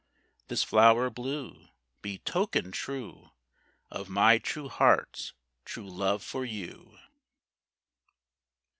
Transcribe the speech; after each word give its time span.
This 0.47 0.63
flower 0.63 1.11
blue 1.11 1.67
Be 2.01 2.17
token 2.17 2.71
true 2.71 3.29
Of 3.91 4.09
my 4.09 4.39
true 4.39 4.67
heart's 4.67 5.33
true 5.63 5.87
love 5.87 6.23
for 6.23 6.43
you!" 6.43 6.97